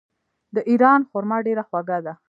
[0.55, 2.13] د ایران خرما ډیره خوږه ده.